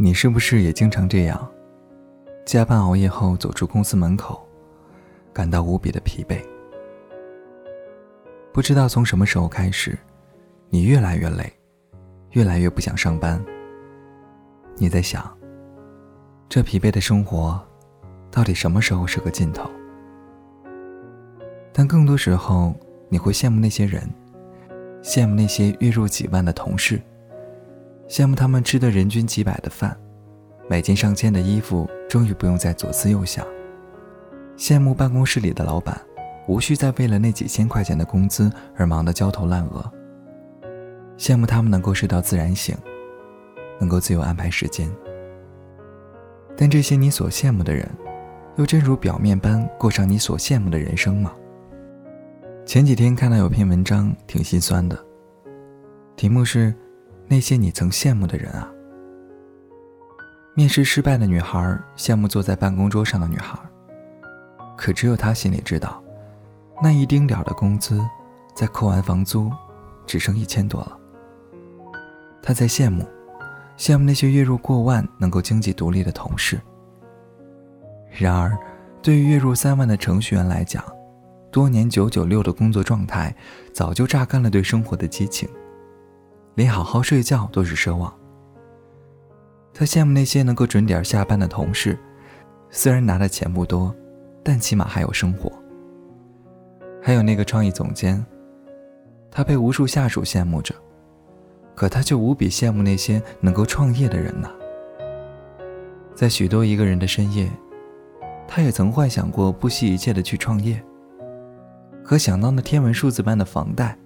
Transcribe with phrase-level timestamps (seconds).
[0.00, 1.50] 你是不是也经常这样？
[2.46, 4.40] 加班熬夜后走出公司门口，
[5.32, 6.40] 感到无比的疲惫。
[8.52, 9.98] 不知道从什么时候开始，
[10.70, 11.52] 你越来越累，
[12.30, 13.44] 越来越不想上班。
[14.76, 15.36] 你在想，
[16.48, 17.60] 这疲惫的生活，
[18.30, 19.68] 到底什么时候是个尽头？
[21.72, 22.72] 但更多时候，
[23.08, 24.08] 你会羡慕那些人，
[25.02, 27.02] 羡慕那些月入几万的同事。
[28.08, 29.94] 羡慕他们吃的人均几百的饭，
[30.66, 33.46] 买件上千的衣服，终于不用再左思右想。
[34.56, 36.00] 羡慕办公室里的老板，
[36.46, 39.92] 无需再为了那几千块钱的工资而忙得焦头烂额。
[41.18, 42.74] 羡慕他们能够睡到自然醒，
[43.78, 44.90] 能够自由安排时间。
[46.56, 47.86] 但这些你所羡慕的人，
[48.56, 51.32] 又真如表面般过上你所羡慕的人生吗？
[52.64, 54.98] 前几天看到有篇文章，挺心酸的，
[56.16, 56.74] 题目是。
[57.28, 58.72] 那些你曾羡慕的人啊，
[60.54, 63.58] 面试失败的女孩羡慕坐在办公桌上的女孩，
[64.78, 66.02] 可只有她心里知道，
[66.82, 68.00] 那一丁点的工资，
[68.54, 69.52] 在扣完房租，
[70.06, 70.98] 只剩一千多了。
[72.42, 73.06] 她在羡慕，
[73.76, 76.58] 羡慕那些月入过万、能够经济独立的同事。
[78.10, 78.56] 然而，
[79.02, 80.82] 对于月入三万的程序员来讲，
[81.52, 83.36] 多年九九六的工作状态，
[83.70, 85.46] 早就榨干了对生活的激情。
[86.58, 88.12] 连好好睡觉都是奢望。
[89.72, 91.96] 他羡慕那些能够准点下班的同事，
[92.68, 93.94] 虽然拿的钱不多，
[94.42, 95.52] 但起码还有生活。
[97.00, 98.26] 还有那个创意总监，
[99.30, 100.74] 他被无数下属羡慕着，
[101.76, 104.50] 可他却无比羡慕那些能够创业的人呢。
[106.12, 107.48] 在许多一个人的深夜，
[108.48, 110.82] 他也曾幻想过不惜一切的去创业，
[112.02, 113.96] 可想到那天文数字般的房贷，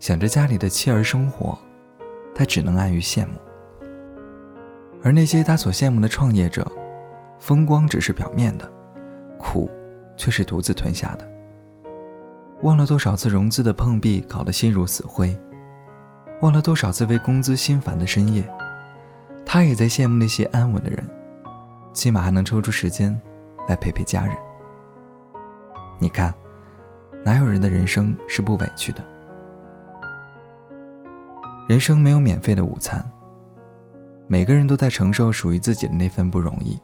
[0.00, 1.56] 想着家里的妻儿生活。
[2.34, 3.34] 他只能安于羡慕，
[5.02, 6.66] 而那些他所羡慕的创业者，
[7.38, 8.70] 风光只是表面的，
[9.38, 9.70] 苦
[10.16, 11.30] 却是独自吞下的。
[12.62, 15.28] 忘了多少次融资的碰壁，搞得心如死灰；
[16.40, 18.42] 忘了多少次为工资心烦的深夜，
[19.44, 21.08] 他也在羡慕那些安稳的人，
[21.92, 23.20] 起码还能抽出时间
[23.68, 24.34] 来陪陪家人。
[26.00, 26.34] 你看，
[27.22, 29.04] 哪有人的人生是不委屈的？
[31.66, 33.02] 人生没有免费的午餐，
[34.26, 36.78] 每个人都在承受属于自己的那份不容易。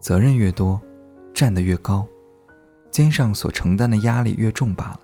[0.00, 0.80] 责任越多，
[1.34, 2.06] 站得越高，
[2.90, 5.00] 肩上所承担的压力越重罢了。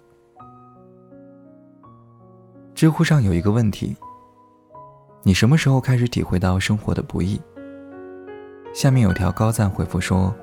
[2.75, 3.95] 知乎上有一个问题：
[5.23, 7.39] 你什么时候开始体会到生活的不易？
[8.73, 10.35] 下面有条高赞回复说：“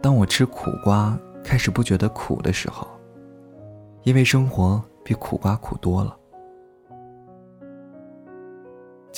[0.00, 2.88] 当我吃苦瓜开始不觉得苦的时候，
[4.04, 6.16] 因为生活比苦瓜苦多了。”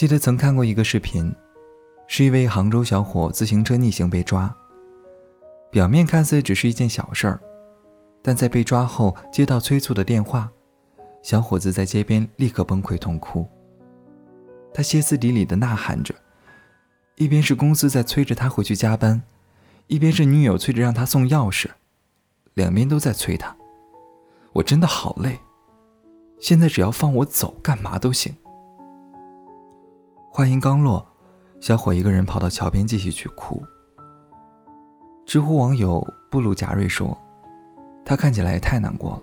[0.00, 1.30] 记得曾看过一个视频，
[2.06, 4.50] 是一位杭州小伙自行车逆行被抓。
[5.70, 7.38] 表面看似只是一件小事儿，
[8.22, 10.50] 但在被抓后接到催促的电话，
[11.22, 13.46] 小伙子在街边立刻崩溃痛哭。
[14.72, 16.14] 他歇斯底里的呐喊着，
[17.16, 19.20] 一边是公司在催着他回去加班，
[19.86, 21.66] 一边是女友催着让他送钥匙，
[22.54, 23.54] 两边都在催他。
[24.54, 25.38] 我真的好累，
[26.40, 28.34] 现在只要放我走，干嘛都行。
[30.40, 31.06] 话音刚落，
[31.60, 33.62] 小伙一个人跑到桥边继续去哭。
[35.26, 37.14] 知乎网友布鲁贾瑞说
[38.06, 39.10] ：“他看起来也太难过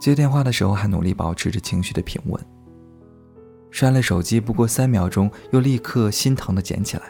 [0.00, 2.44] 接电话的时候还努力保持着情绪的平稳。
[3.70, 7.04] 摔了手机不过三秒钟，又立刻心疼的捡起来。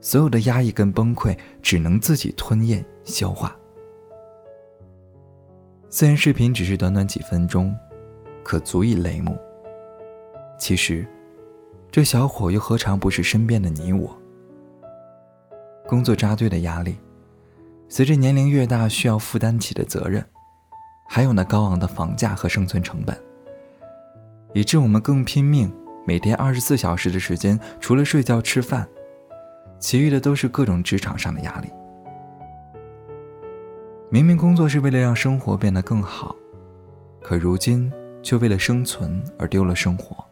[0.00, 3.54] 所有的压抑跟崩溃，只能自己吞咽消化。
[5.90, 7.76] 虽然视频只是短短几分钟，
[8.42, 9.36] 可足以泪目。
[10.58, 11.06] 其实。”
[11.94, 14.18] 这小伙又何尝不是身边的你我？
[15.86, 16.96] 工作扎堆的压力，
[17.88, 20.26] 随着年龄越大需要负担起的责任，
[21.06, 23.16] 还有那高昂的房价和生存成本，
[24.54, 25.72] 以致我们更拼命，
[26.04, 28.88] 每天二十四小时的时间，除了睡觉吃饭，
[29.78, 31.68] 其余的都是各种职场上的压力。
[34.10, 36.34] 明明工作是为了让生活变得更好，
[37.22, 37.88] 可如今
[38.20, 40.24] 却为了生存而丢了生活。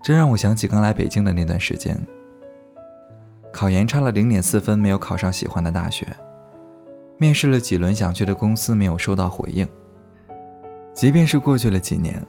[0.00, 1.98] 这让我想起刚来北京的那段时间，
[3.52, 6.06] 考研差了零点四分，没有考上喜欢的大学，
[7.18, 9.68] 面试了几轮想去的公司，没有收到回应。
[10.94, 12.24] 即便是过去了几年，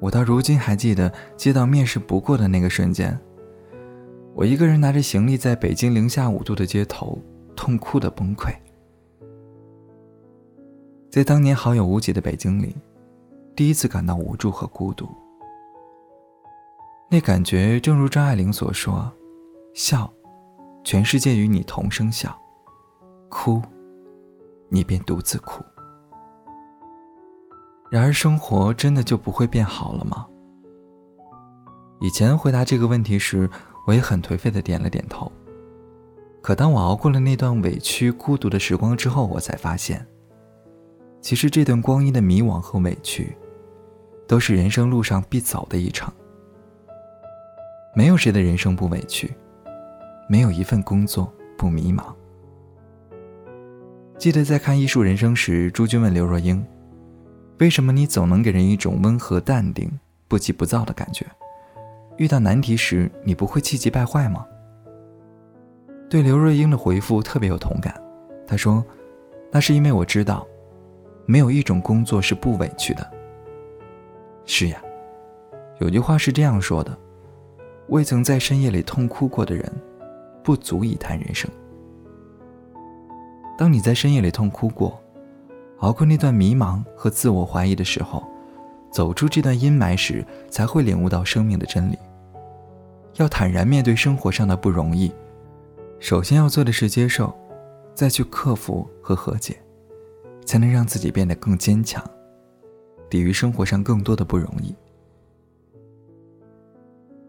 [0.00, 3.18] 我到如今还记得接到面试不过的那个瞬间，
[4.34, 7.18] 我一个人拿着行李在北京零下五度的街头
[7.54, 8.52] 痛哭的崩溃。
[11.10, 12.74] 在当年好友无几的北京里，
[13.54, 15.08] 第一次感到无助和孤独。
[17.10, 19.10] 那感觉正如张爱玲所说
[19.72, 20.12] ：“笑，
[20.84, 22.28] 全世界与你同声笑；
[23.30, 23.62] 哭，
[24.68, 25.64] 你便独自哭。”
[27.90, 30.26] 然而，生活真的就不会变好了吗？
[32.00, 33.48] 以前回答这个问题时，
[33.86, 35.32] 我也很颓废的点了点头。
[36.42, 40.06] 可当我熬过了那段委屈、孤独的时光之后，我才发现，
[41.22, 43.34] 其实这段光阴的迷惘和委屈，
[44.26, 46.12] 都是人生路上必走的一程。
[47.98, 49.28] 没有谁的人生不委屈，
[50.28, 52.14] 没有一份工作不迷茫。
[54.16, 56.64] 记得在看《艺术人生》时，朱军问刘若英。
[57.58, 59.90] 为什么你总能给人一种温和淡定、
[60.28, 61.26] 不急不躁的感觉？
[62.18, 64.46] 遇到难题时，你不会气急败坏吗？
[66.08, 68.00] 对刘若英的回复特别有同感。
[68.46, 68.86] 她说
[69.50, 70.46] ：“那是因为我知道，
[71.26, 73.04] 没有一种工作是不委屈的。”
[74.46, 74.80] 是呀，
[75.80, 76.96] 有句话是这样说的
[77.88, 79.70] ：“未曾在深夜里痛哭过的人，
[80.42, 81.50] 不足以谈人生。”
[83.58, 84.98] 当你在深夜里痛哭过。
[85.78, 88.26] 熬过那段迷茫和自我怀疑的时候，
[88.90, 91.96] 走出这段阴霾时，才会领悟到生命的真理。
[93.14, 95.12] 要坦然面对生活上的不容易，
[96.00, 97.32] 首先要做的是接受，
[97.94, 99.56] 再去克服和和解，
[100.44, 102.04] 才能让自己变得更坚强，
[103.08, 104.74] 抵御生活上更多的不容易。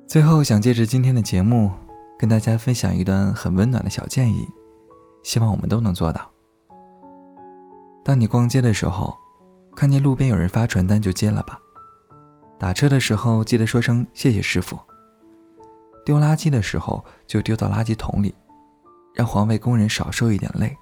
[0.09, 1.69] 最后，想借着今天的节目，
[2.17, 4.43] 跟大家分享一段很温暖的小建议，
[5.21, 6.27] 希望我们都能做到。
[8.03, 9.15] 当你逛街的时候，
[9.75, 11.59] 看见路边有人发传单，就接了吧。
[12.57, 14.79] 打车的时候记得说声谢谢师傅。
[16.03, 18.33] 丢垃圾的时候就丢到垃圾桶里，
[19.13, 20.75] 让环卫工人少受一点累。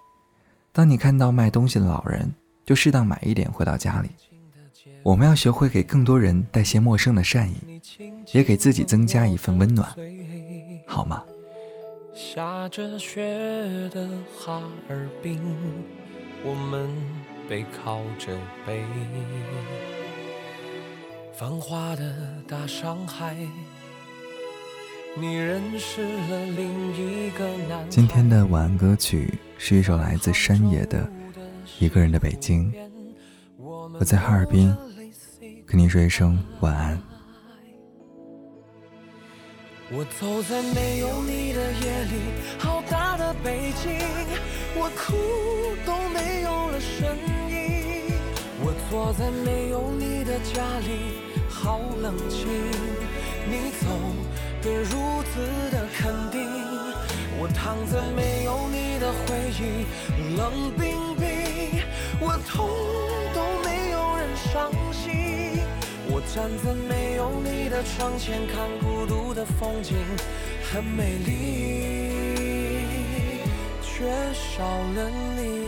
[0.71, 2.33] 当你看到卖东西的老人，
[2.65, 4.09] 就适当买一点回到家里。
[5.07, 7.55] 我们要学会给更多人带些陌生的善意，
[8.33, 9.89] 也给自己增加一份温暖，
[10.85, 11.23] 好吗？
[12.13, 14.05] 下着雪的
[14.37, 15.39] 哈尔滨。
[16.43, 16.89] 我们
[17.47, 18.83] 背靠着背，
[21.37, 22.13] 繁华的
[22.45, 23.33] 大上海，
[25.15, 26.67] 你认识了另
[26.97, 30.99] 一个男今天的晚安歌曲是一首来自山野的
[31.79, 32.69] 《一个人的北京》，
[33.97, 34.75] 我在哈尔滨，
[35.67, 36.97] 跟你说一声晚安。
[39.91, 42.13] 我走在没有你的夜里，
[42.57, 43.99] 好大的北京，
[44.77, 45.13] 我哭
[45.85, 47.17] 都没有了声
[47.51, 48.15] 音。
[48.63, 51.19] 我坐在没有你的家里，
[51.49, 52.47] 好冷清，
[53.45, 53.87] 你走
[54.61, 56.47] 的如此的肯定。
[57.39, 59.85] 我躺在没有你的回忆，
[60.37, 61.83] 冷冰冰，
[62.21, 62.69] 我痛
[63.35, 64.86] 都没有人伤。
[66.35, 69.95] 站在没有你的窗前，看孤独的风景，
[70.71, 72.81] 很美丽，
[73.81, 75.66] 却少了你。